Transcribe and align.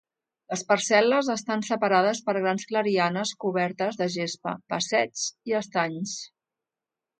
Les 0.51 0.61
parcel·les 0.69 1.29
estan 1.33 1.61
separades 1.67 2.21
per 2.29 2.35
grans 2.39 2.65
clarianes 2.71 3.35
cobertes 3.45 4.01
de 4.01 4.09
gespa, 4.17 4.57
passeigs 4.75 5.29
i 5.53 5.57
estanys. 5.63 6.19